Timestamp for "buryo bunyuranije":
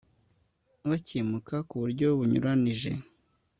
1.81-2.91